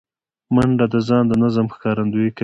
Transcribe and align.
منډه 0.53 0.85
د 0.93 0.95
ځان 1.07 1.23
د 1.27 1.33
نظم 1.43 1.65
ښکارندویي 1.73 2.31
کوي 2.31 2.39